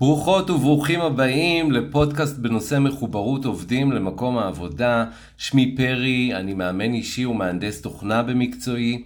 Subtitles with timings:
[0.00, 5.04] ברוכות וברוכים הבאים לפודקאסט בנושא מחוברות עובדים למקום העבודה.
[5.36, 9.02] שמי פרי, אני מאמן אישי ומהנדס תוכנה במקצועי,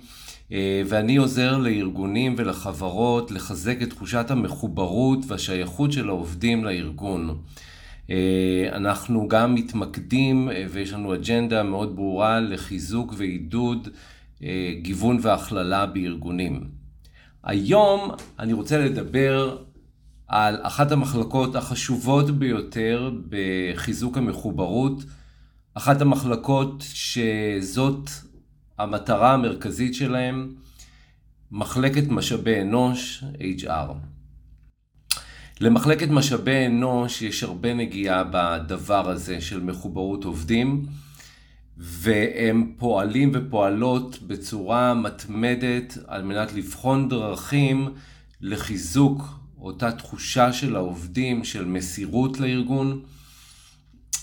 [0.52, 7.38] אה, ואני עוזר לארגונים ולחברות לחזק את תחושת המחוברות והשייכות של העובדים לארגון.
[8.10, 13.88] אה, אנחנו גם מתמקדים אה, ויש לנו אג'נדה מאוד ברורה לחיזוק ועידוד
[14.82, 16.64] גיוון והכללה בארגונים.
[17.44, 19.56] היום אני רוצה לדבר
[20.32, 25.04] על אחת המחלקות החשובות ביותר בחיזוק המחוברות,
[25.74, 28.10] אחת המחלקות שזאת
[28.78, 30.54] המטרה המרכזית שלהם,
[31.50, 33.24] מחלקת משאבי אנוש,
[33.60, 33.92] HR.
[35.60, 40.82] למחלקת משאבי אנוש יש הרבה נגיעה בדבר הזה של מחוברות עובדים,
[41.76, 47.88] והם פועלים ופועלות בצורה מתמדת על מנת לבחון דרכים
[48.40, 53.02] לחיזוק אותה תחושה של העובדים, של מסירות לארגון,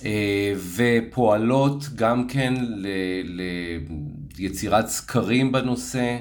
[0.06, 2.54] אה, ופועלות גם כן
[4.38, 6.18] ליצירת סקרים בנושא,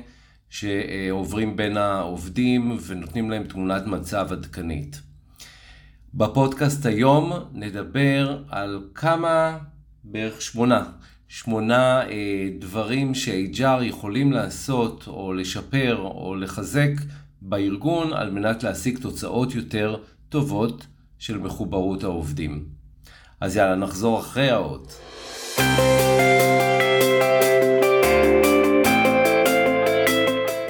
[0.50, 5.00] שעוברים בין העובדים ונותנים להם תמונת מצב עדכנית.
[6.14, 9.58] בפודקאסט היום נדבר על כמה,
[10.04, 10.84] בערך שמונה,
[11.28, 16.90] שמונה אה, דברים ש-HR יכולים לעשות או לשפר או לחזק
[17.42, 19.96] בארגון על מנת להשיג תוצאות יותר
[20.28, 20.86] טובות
[21.18, 22.64] של מחוברות העובדים.
[23.40, 25.00] אז יאללה, נחזור אחרי האות.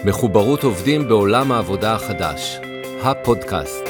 [0.04, 2.58] מחוברות עובדים בעולם העבודה החדש,
[3.02, 3.84] הפודקאסט.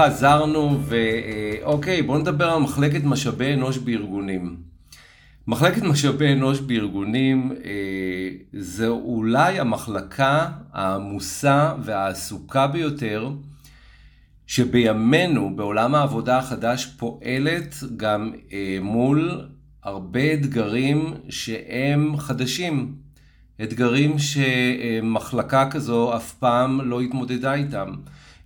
[0.00, 4.56] חזרנו ואוקיי, בואו נדבר על מחלקת משאבי אנוש בארגונים.
[5.46, 7.70] מחלקת משאבי אנוש בארגונים אה,
[8.52, 13.30] זה אולי המחלקה העמוסה והעסוקה ביותר
[14.46, 19.48] שבימינו בעולם העבודה החדש פועלת גם אה, מול
[19.82, 22.94] הרבה אתגרים שהם חדשים.
[23.62, 27.94] אתגרים שמחלקה כזו אף פעם לא התמודדה איתם.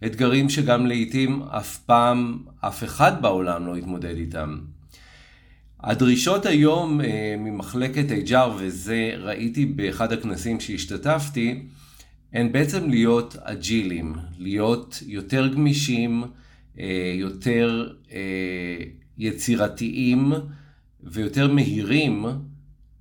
[0.06, 4.58] אתגרים שגם לעיתים אף פעם אף אחד בעולם לא התמודד איתם.
[5.80, 11.62] הדרישות היום אה, ממחלקת HR, וזה ראיתי באחד הכנסים שהשתתפתי,
[12.32, 16.24] הן בעצם להיות אג'ילים, להיות יותר גמישים,
[16.78, 18.76] אה, יותר אה,
[19.18, 20.32] יצירתיים
[21.02, 22.26] ויותר מהירים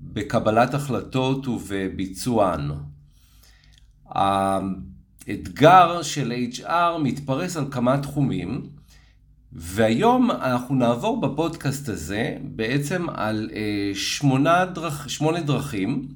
[0.01, 2.71] בקבלת החלטות ובביצוען.
[5.27, 8.69] האתגר של HR מתפרס על כמה תחומים,
[9.51, 16.07] והיום אנחנו נעבור בפודקאסט הזה בעצם על אה, שמונה, דרכ, שמונה דרכים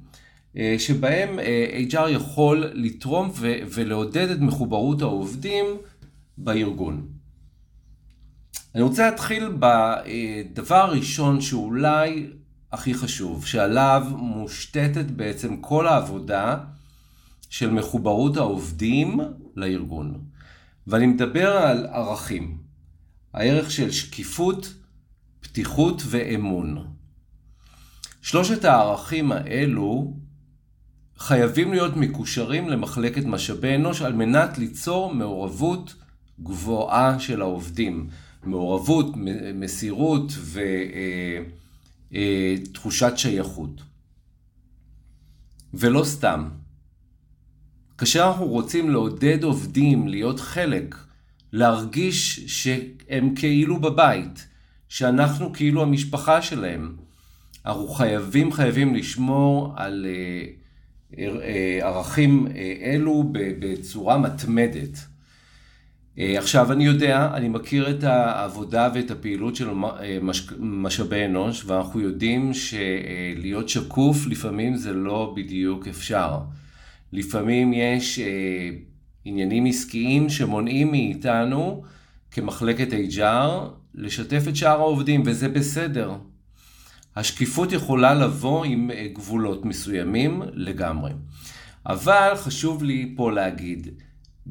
[0.56, 5.64] אה, שבהם אה, HR יכול לתרום ו, ולעודד את מחוברות העובדים
[6.38, 7.06] בארגון.
[8.74, 12.26] אני רוצה להתחיל בדבר הראשון שאולי
[12.72, 16.56] הכי חשוב, שעליו מושתתת בעצם כל העבודה
[17.48, 19.20] של מחוברות העובדים
[19.56, 20.20] לארגון.
[20.86, 22.58] ואני מדבר על ערכים.
[23.34, 24.74] הערך של שקיפות,
[25.40, 26.86] פתיחות ואמון.
[28.22, 30.16] שלושת הערכים האלו
[31.18, 35.94] חייבים להיות מקושרים למחלקת משאבי אנוש על מנת ליצור מעורבות
[36.40, 38.08] גבוהה של העובדים.
[38.44, 39.06] מעורבות,
[39.54, 40.32] מסירות
[42.12, 43.82] ותחושת אה, אה, שייכות.
[45.74, 46.48] ולא סתם.
[47.98, 50.94] כאשר אנחנו רוצים לעודד עובדים להיות חלק,
[51.52, 54.48] להרגיש שהם כאילו בבית,
[54.88, 56.96] שאנחנו כאילו המשפחה שלהם,
[57.66, 60.44] אנחנו חייבים חייבים לשמור על אה,
[61.18, 64.98] אה, ערכים אה, אלו בצורה מתמדת.
[66.20, 69.68] עכשיו אני יודע, אני מכיר את העבודה ואת הפעילות של
[70.58, 76.38] משאבי אנוש ואנחנו יודעים שלהיות שקוף לפעמים זה לא בדיוק אפשר.
[77.12, 78.70] לפעמים יש אה,
[79.24, 81.82] עניינים עסקיים שמונעים מאיתנו
[82.30, 86.14] כמחלקת HR לשתף את שאר העובדים, וזה בסדר.
[87.16, 91.12] השקיפות יכולה לבוא עם אה, גבולות מסוימים לגמרי.
[91.86, 93.88] אבל חשוב לי פה להגיד,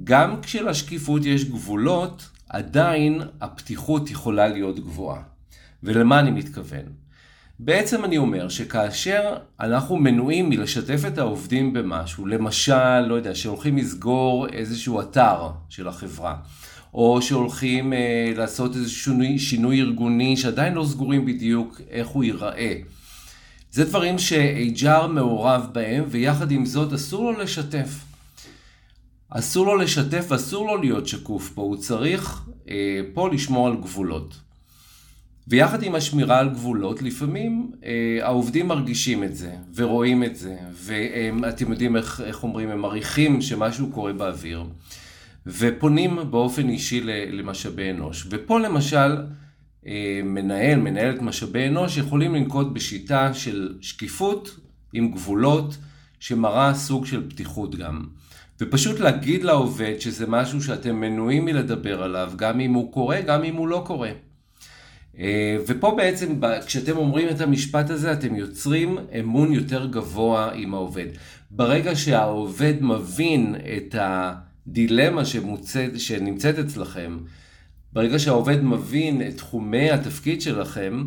[0.04, 5.22] גם כשלשקיפות יש גבולות, עדיין הפתיחות יכולה להיות גבוהה.
[5.84, 7.07] ולמה אני מתכוון?
[7.60, 14.48] בעצם אני אומר שכאשר אנחנו מנועים מלשתף את העובדים במשהו, למשל, לא יודע, שהולכים לסגור
[14.48, 16.36] איזשהו אתר של החברה,
[16.94, 22.74] או שהולכים אה, לעשות איזה שינוי, שינוי ארגוני שעדיין לא סגורים בדיוק איך הוא ייראה.
[23.72, 27.90] זה דברים ש-HR מעורב בהם, ויחד עם זאת אסור לו לשתף.
[29.30, 34.47] אסור לו לשתף ואסור לו להיות שקוף פה, הוא צריך אה, פה לשמור על גבולות.
[35.50, 41.72] ויחד עם השמירה על גבולות, לפעמים אה, העובדים מרגישים את זה, ורואים את זה, ואתם
[41.72, 44.64] יודעים איך, איך אומרים, הם מריחים שמשהו קורה באוויר,
[45.46, 47.02] ופונים באופן אישי
[47.32, 48.28] למשאבי אנוש.
[48.30, 49.18] ופה למשל,
[49.88, 54.60] אה, מנהל, מנהלת משאבי אנוש, יכולים לנקוט בשיטה של שקיפות
[54.94, 55.78] עם גבולות,
[56.20, 58.04] שמראה סוג של פתיחות גם.
[58.62, 63.56] ופשוט להגיד לעובד שזה משהו שאתם מנועים מלדבר עליו, גם אם הוא קורה, גם אם
[63.56, 64.12] הוא לא קורה.
[65.20, 71.06] אה, ופה בעצם, כשאתם אומרים את המשפט הזה, אתם יוצרים אמון יותר גבוה עם העובד.
[71.52, 77.18] ברגע שהעובד מבין את הדילמה שמוצאת, שנמצאת אצלכם,
[77.94, 81.04] ברגע שהעובד מבין את תחומי התפקיד שלכם,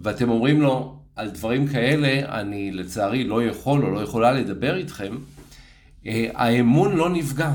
[0.00, 5.16] ואתם אומרים לו, על דברים כאלה אני לצערי לא יכול או לא יכולה לדבר איתכם,
[6.06, 7.52] אה, האמון לא נפגע.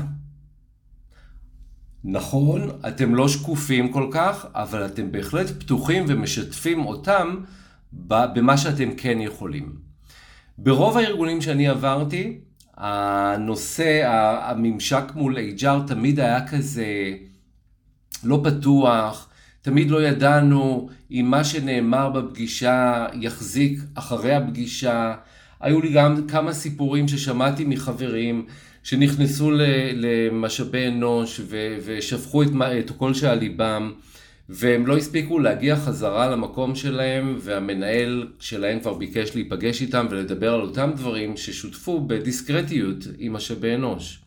[2.04, 7.36] נכון, אתם לא שקופים כל כך, אבל אתם בהחלט פתוחים ומשתפים אותם
[7.92, 9.72] במה שאתם כן יכולים.
[10.58, 12.38] ברוב הארגונים שאני עברתי,
[12.76, 14.02] הנושא,
[14.42, 16.86] הממשק מול HR תמיד היה כזה
[18.24, 19.28] לא פתוח,
[19.62, 25.14] תמיד לא ידענו אם מה שנאמר בפגישה יחזיק אחרי הפגישה.
[25.60, 28.46] היו לי גם כמה סיפורים ששמעתי מחברים
[28.84, 29.50] שנכנסו
[29.94, 31.40] למשאבי אנוש
[31.84, 32.48] ושפכו את,
[32.78, 33.92] את כל שעל ליבם
[34.48, 40.60] והם לא הספיקו להגיע חזרה למקום שלהם והמנהל שלהם כבר ביקש להיפגש איתם ולדבר על
[40.60, 44.18] אותם דברים ששותפו בדיסקרטיות עם משאבי אנוש.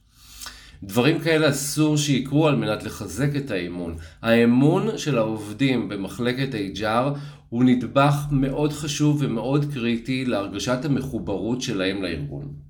[0.83, 3.95] דברים כאלה אסור שיקרו על מנת לחזק את האמון.
[4.21, 7.17] האמון של העובדים במחלקת HR
[7.49, 12.66] הוא נדבך מאוד חשוב ומאוד קריטי להרגשת המחוברות שלהם לארגון.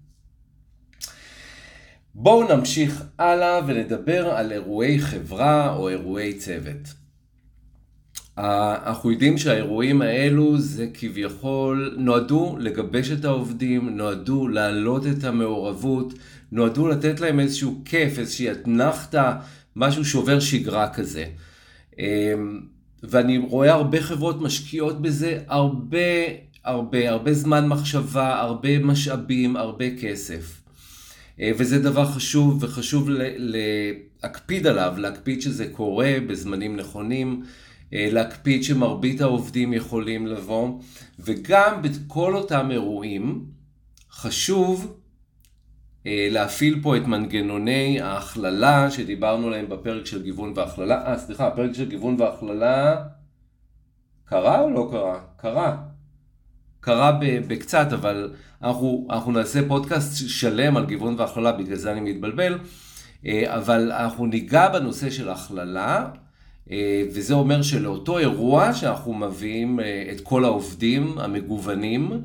[2.20, 6.94] בואו נמשיך הלאה ונדבר על אירועי חברה או אירועי צוות.
[8.38, 16.14] אנחנו יודעים שהאירועים האלו זה כביכול נועדו לגבש את העובדים, נועדו להעלות את המעורבות,
[16.52, 19.34] נועדו לתת להם איזשהו כיף, איזושהי אתנחתא,
[19.76, 21.26] משהו שובר שגרה כזה.
[22.00, 22.60] אמ,
[23.04, 25.98] ואני רואה הרבה חברות משקיעות בזה הרבה,
[26.64, 30.67] הרבה, הרבה זמן מחשבה, הרבה משאבים, הרבה כסף.
[31.42, 37.44] אה, וזה דבר חשוב, וחשוב להקפיד עליו, להקפיד שזה קורה בזמנים נכונים,
[37.94, 40.80] אה, להקפיד שמרבית העובדים יכולים לבוא,
[41.20, 43.46] וגם בכל אותם אירועים
[44.12, 44.98] חשוב
[46.08, 51.06] אה, להפעיל פה את מנגנוני ההכללה שדיברנו עליהם בפרק של גיוון והכללה.
[51.06, 53.04] אה, סליחה, הפרק של גיוון והכללה
[54.26, 55.20] קרה או לא קרה?
[55.38, 55.87] קרה.
[56.80, 58.34] קרה בקצת, אבל
[58.64, 62.58] אנחנו, אנחנו נעשה פודקאסט שלם על גיוון והכללה, בגלל זה אני מתבלבל.
[63.26, 66.06] אה, אבל אנחנו ניגע בנושא של הכללה,
[66.72, 69.80] אה, וזה אומר שלאותו אירוע שאנחנו מביאים
[70.12, 72.22] את כל העובדים המגוונים,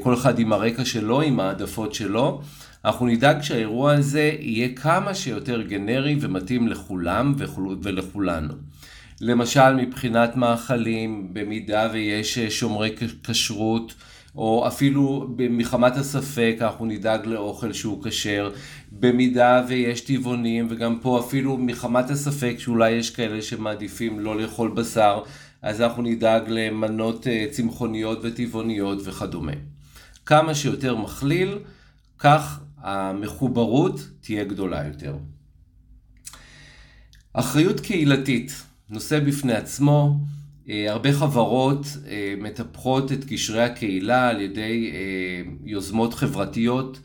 [0.00, 2.40] כל אחד עם הרקע שלו, עם העדפות שלו,
[2.84, 7.34] אנחנו נדאג שהאירוע הזה יהיה כמה שיותר גנרי ומתאים לכולם
[7.82, 8.54] ולכולנו.
[9.20, 12.94] למשל מבחינת מאכלים, במידה ויש שומרי
[13.24, 13.94] כשרות,
[14.36, 18.50] או אפילו מחמת הספק אנחנו נדאג לאוכל שהוא כשר,
[18.92, 25.22] במידה ויש טבעונים, וגם פה אפילו מחמת הספק שאולי יש כאלה שמעדיפים לא לאכול בשר,
[25.62, 29.52] אז אנחנו נדאג למנות אה, צמחוניות וטבעוניות וכדומה.
[30.26, 31.58] כמה שיותר מכליל,
[32.18, 35.16] כך המחוברות תהיה גדולה יותר.
[37.32, 40.18] אחריות קהילתית, נושא בפני עצמו,
[40.68, 47.00] אה, הרבה חברות אה, מטפחות את קשרי הקהילה על ידי אה, יוזמות חברתיות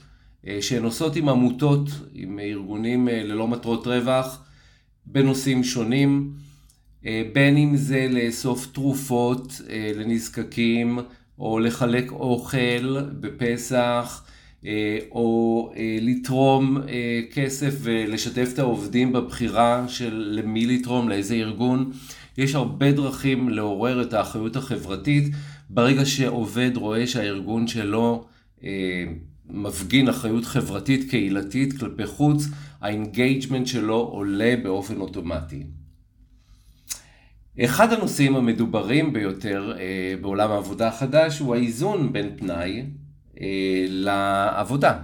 [0.61, 4.43] שהן עושות עם עמותות, עם ארגונים ללא מטרות רווח,
[5.05, 6.33] בנושאים שונים,
[7.33, 9.61] בין אם זה לאסוף תרופות
[9.95, 10.99] לנזקקים,
[11.39, 14.23] או לחלק אוכל בפסח,
[15.11, 21.91] או אה, לתרום אה, כסף ולשתף את העובדים בבחירה של למי לתרום, לאיזה ארגון.
[22.37, 25.33] יש הרבה דרכים לעורר את האחריות החברתית.
[25.69, 28.25] ברגע שעובד רואה שהארגון שלו
[29.49, 32.45] מפגין אחריות חברתית קהילתית כלפי חוץ,
[32.81, 35.63] ה engagement שלו עולה באופן אוטומטי.
[37.59, 39.73] אחד הנושאים המדוברים ביותר
[40.21, 42.83] בעולם העבודה החדש הוא האיזון בין פנאי
[43.41, 44.99] אה, לעבודה.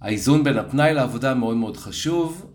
[0.00, 2.46] האיזון בין הפנאי לעבודה מאוד מאוד חשוב.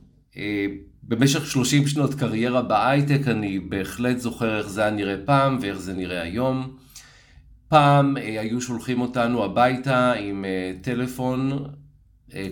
[1.04, 5.94] במשך 30 שנות קריירה בהייטק אני בהחלט זוכר איך זה היה נראה פעם ואיך זה
[5.94, 6.78] נראה היום.
[7.68, 10.46] פעם היו שולחים אותנו הביתה עם
[10.82, 11.66] טלפון,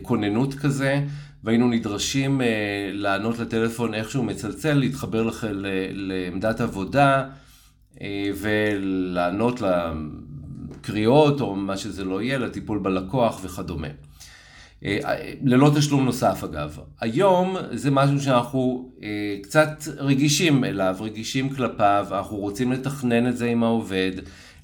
[0.02, 1.04] כוננות כזה,
[1.44, 2.42] והיינו נדרשים
[2.94, 5.30] לענות לטלפון איכשהו מצלצל, להתחבר
[5.92, 7.30] לעמדת עבודה
[8.42, 9.62] ולענות
[10.84, 13.88] לקריאות או מה שזה לא יהיה, לטיפול בלקוח וכדומה.
[15.44, 16.78] ללא תשלום נוסף אגב.
[17.02, 23.46] היום זה משהו שאנחנו אה, קצת רגישים אליו, רגישים כלפיו, אנחנו רוצים לתכנן את זה
[23.46, 24.12] עם העובד,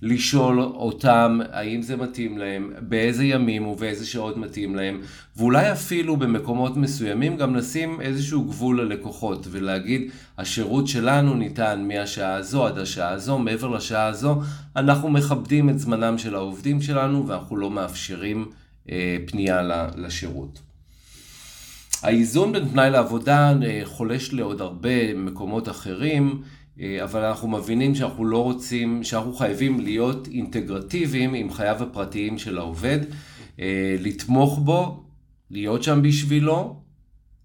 [0.02, 5.02] לשאול אותם האם זה מתאים להם, באיזה ימים ובאיזה שעות מתאים להם,
[5.38, 12.66] ואולי אפילו במקומות מסוימים גם לשים איזשהו גבול ללקוחות ולהגיד השירות שלנו ניתן מהשעה הזו
[12.66, 14.42] עד השעה הזו, מעבר לשעה הזו,
[14.76, 18.46] אנחנו מכבדים את זמנם של העובדים שלנו ואנחנו לא מאפשרים
[18.92, 19.62] אה, פנייה
[19.96, 20.60] לשירות.
[22.04, 26.42] האיזון בין פנאי לעבודה אה, חולש לעוד הרבה מקומות אחרים,
[27.04, 33.00] אבל אנחנו מבינים שאנחנו לא רוצים, שאנחנו חייבים להיות אינטגרטיביים עם חייו הפרטיים של העובד,
[34.00, 35.04] לתמוך בו,
[35.52, 36.82] להיות שם בשבילו,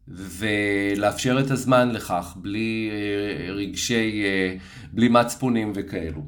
[0.08, 2.90] ולאפשר את הזמן לכך, בלי
[3.48, 4.22] רגשי,
[4.92, 6.22] בלי מצפונים וכאלו.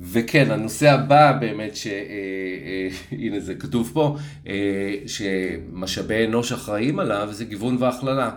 [0.00, 1.86] וכן, הנושא הבא באמת, ש...
[1.86, 4.16] אה, אה, הנה זה כתוב פה,
[4.46, 8.30] אה, שמשאבי אנוש אחראים עליו, זה גיוון והכללה.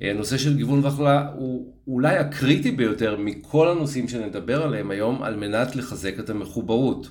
[0.00, 5.76] הנושא של גיוון והכללה הוא אולי הקריטי ביותר מכל הנושאים שנדבר עליהם היום, על מנת
[5.76, 7.08] לחזק את המחוברות.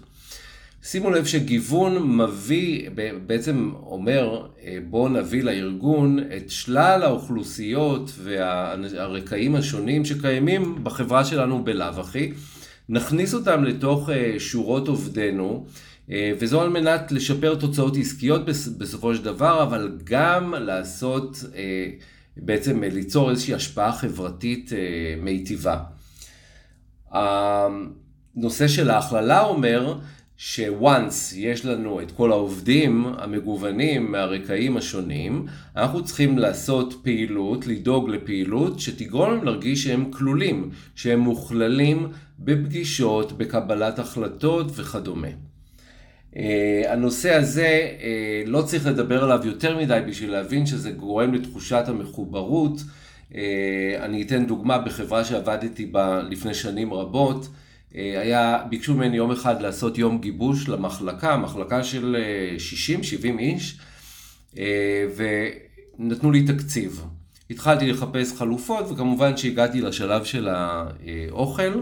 [0.84, 2.90] שימו לב שגיוון מביא,
[3.28, 4.48] בעצם אומר,
[4.90, 12.32] בואו נביא לארגון את שלל האוכלוסיות והרקעים השונים שקיימים בחברה שלנו בלאו הכי.
[12.90, 15.66] נכניס אותם לתוך אה, שורות עובדינו,
[16.12, 18.46] אה, וזו על מנת לשפר תוצאות עסקיות
[18.78, 21.88] בסופו של דבר, אבל גם לעשות, אה,
[22.38, 24.72] בעצם ליצור איזושהי השפעה חברתית
[25.22, 25.84] מיטיבה.
[27.12, 29.96] הנושא של ההכללה אומר
[30.38, 38.80] ש-once יש לנו את כל העובדים המגוונים מהרקעים השונים, אנחנו צריכים לעשות פעילות, לדאוג לפעילות
[38.80, 42.08] שתגרום להם להרגיש שהם כלולים, שהם מוכללים
[42.40, 45.28] בפגישות, בקבלת החלטות וכדומה.
[46.34, 46.38] Uh,
[46.88, 52.80] הנושא הזה, uh, לא צריך לדבר עליו יותר מדי בשביל להבין שזה גורם לתחושת המחוברות.
[53.32, 53.36] Uh,
[54.00, 57.48] אני אתן דוגמה בחברה שעבדתי בה לפני שנים רבות.
[57.96, 62.16] אה, היה, ביקשו ממני יום אחד לעשות יום גיבוש למחלקה, מחלקה של
[63.22, 63.80] 60-70 אה, איש,
[64.58, 65.06] אה,
[66.00, 67.06] ונתנו לי תקציב.
[67.50, 71.82] התחלתי לחפש חלופות, וכמובן שהגעתי לשלב של האוכל,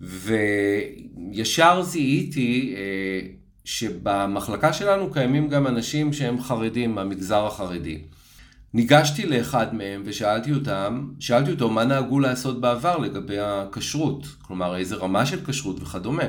[0.00, 2.74] וישר זיהיתי
[3.64, 7.98] שבמחלקה שלנו קיימים גם אנשים שהם חרדים, מהמגזר החרדי.
[8.74, 14.96] ניגשתי לאחד מהם ושאלתי אותם, שאלתי אותו מה נהגו לעשות בעבר לגבי הכשרות, כלומר איזה
[14.96, 16.24] רמה של כשרות וכדומה.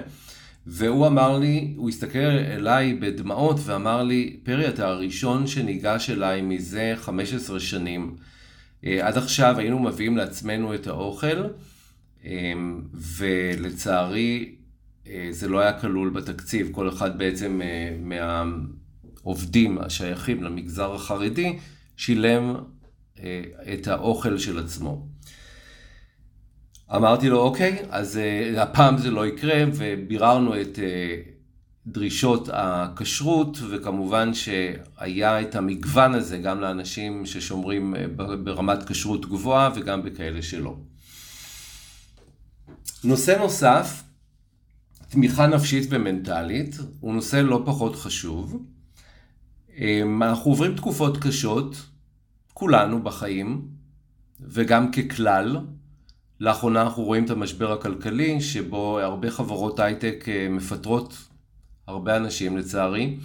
[0.67, 6.93] והוא אמר לי, הוא הסתכל אליי בדמעות ואמר לי, פרי אתה הראשון שניגש אליי מזה
[6.97, 8.15] 15 שנים.
[8.85, 11.43] אה, עד עכשיו היינו מביאים לעצמנו את האוכל,
[12.25, 12.53] אה,
[12.93, 14.55] ולצערי
[15.31, 17.61] זה לא היה כלול בתקציב, כל אחד בעצם
[17.99, 21.57] מהעובדים השייכים למגזר החרדי
[21.97, 22.55] שילם
[23.19, 23.41] אה,
[23.73, 25.07] את האוכל של עצמו.
[26.95, 31.15] אמרתי לו, אוקיי, אז אה, הפעם זה לא יקרה, וביררנו את אה,
[31.87, 37.93] דרישות הכשרות, וכמובן שהיה את המגוון הזה גם לאנשים ששומרים
[38.43, 40.75] ברמת כשרות גבוהה וגם בכאלה שלא.
[43.03, 44.03] נושא נוסף,
[45.11, 48.63] תמיכה נפשית ומנטלית, הוא נושא לא פחות חשוב.
[50.21, 51.75] אנחנו עוברים תקופות קשות,
[52.53, 53.67] כולנו בחיים,
[54.39, 55.57] וגם ככלל.
[56.39, 61.17] לאחרונה אנחנו רואים את המשבר הכלכלי, שבו הרבה חברות הייטק אה, מפטרות
[61.87, 63.17] הרבה אנשים לצערי.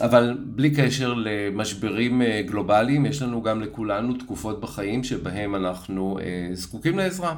[0.00, 6.50] אבל בלי קשר למשברים אה, גלובליים, יש לנו גם לכולנו תקופות בחיים שבהם אנחנו אה,
[6.54, 7.36] זקוקים לעזרה.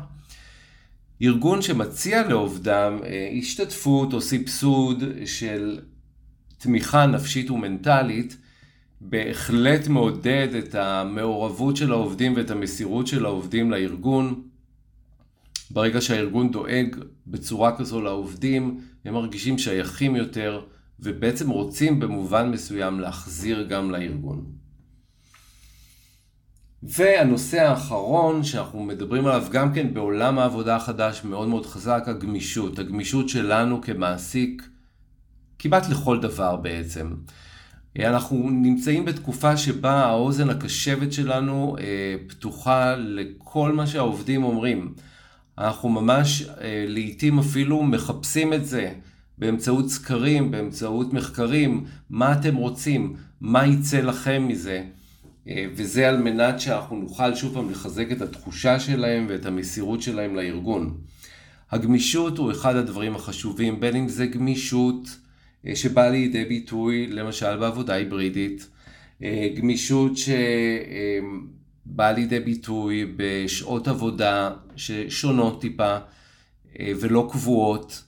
[1.23, 2.99] ארגון שמציע לעובדם
[3.39, 5.81] השתתפות או סבסוד של
[6.59, 8.37] תמיכה נפשית ומנטלית,
[9.01, 14.43] בהחלט מעודד את המעורבות של העובדים ואת המסירות של העובדים לארגון.
[15.71, 20.61] ברגע שהארגון דואג בצורה כזו לעובדים, הם מרגישים שייכים יותר,
[21.01, 24.45] ובעצם רוצים במובן מסוים להחזיר גם לארגון.
[26.87, 32.79] והנושא האחרון שאנחנו מדברים עליו גם כן בעולם העבודה החדש מאוד מאוד חזק, הגמישות.
[32.79, 34.69] הגמישות שלנו כמעסיק
[35.59, 37.15] כמעט לכל דבר בעצם.
[37.99, 41.77] אנחנו נמצאים בתקופה שבה האוזן הקשבת שלנו
[42.27, 44.95] פתוחה לכל מה שהעובדים אומרים.
[45.59, 46.47] אנחנו ממש
[46.89, 48.93] לעיתים אפילו מחפשים את זה
[49.39, 54.85] באמצעות סקרים, באמצעות מחקרים, מה אתם רוצים, מה יצא לכם מזה.
[55.47, 60.99] וזה על מנת שאנחנו נוכל שוב פעם לחזק את התחושה שלהם ואת המסירות שלהם לארגון.
[61.71, 65.09] הגמישות הוא אחד הדברים החשובים, בין אם זה גמישות
[65.75, 68.69] שבאה לידי ביטוי למשל בעבודה היברידית,
[69.57, 75.97] גמישות שבאה לידי ביטוי בשעות עבודה ששונות טיפה
[76.81, 78.03] ולא קבועות,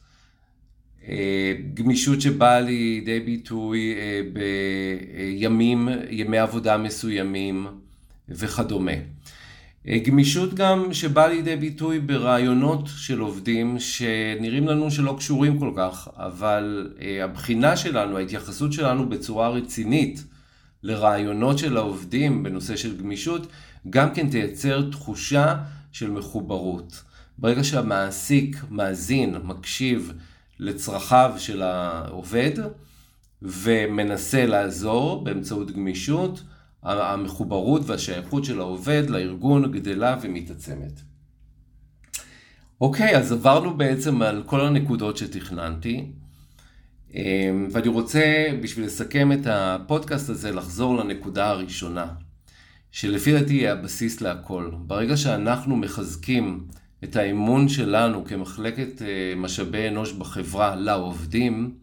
[1.74, 3.94] גמישות שבאה לידי ביטוי
[4.32, 7.66] בימים, ימי עבודה מסוימים
[8.28, 8.92] וכדומה.
[10.02, 16.94] גמישות גם שבאה לידי ביטוי ברעיונות של עובדים שנראים לנו שלא קשורים כל כך, אבל
[17.22, 20.24] הבחינה שלנו, ההתייחסות שלנו בצורה רצינית
[20.82, 23.46] לרעיונות של העובדים בנושא של גמישות,
[23.90, 25.56] גם כן תייצר תחושה
[25.92, 27.02] של מחוברות.
[27.38, 30.12] ברגע שהמעסיק מאזין, מקשיב
[30.58, 32.52] לצרכיו של העובד
[33.42, 36.42] ומנסה לעזור באמצעות גמישות,
[36.82, 41.00] המחוברות והשייכות של העובד לארגון גדלה ומתעצמת.
[42.80, 46.12] אוקיי, אז עברנו בעצם על כל הנקודות שתכננתי,
[47.70, 52.06] ואני רוצה בשביל לסכם את הפודקאסט הזה לחזור לנקודה הראשונה,
[52.90, 54.70] שלפי דעתי היא הבסיס להכל.
[54.76, 56.66] ברגע שאנחנו מחזקים
[57.10, 59.02] את האמון שלנו כמחלקת
[59.36, 61.74] משאבי אנוש בחברה לעובדים,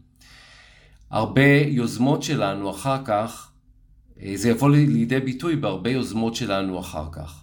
[1.10, 3.50] הרבה יוזמות שלנו אחר כך
[4.34, 7.42] זה יבוא לידי ביטוי בהרבה יוזמות שלנו אחר כך.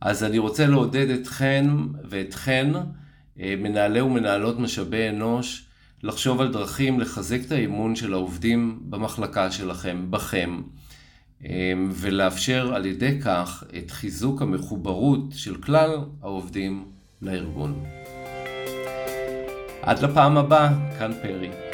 [0.00, 1.66] אז אני רוצה לעודד אתכן
[2.08, 2.72] ואתכן,
[3.36, 5.64] מנהלי ומנהלות משאבי אנוש,
[6.02, 10.62] לחשוב על דרכים לחזק את האמון של העובדים במחלקה שלכם, בכם,
[11.92, 16.84] ולאפשר על ידי כך את חיזוק המחוברות של כלל העובדים
[17.22, 17.84] לארגון.
[19.82, 21.67] עד לפעם הבאה, כאן פרי.